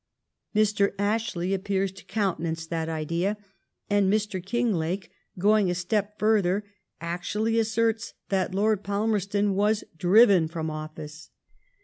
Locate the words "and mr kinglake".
3.87-5.11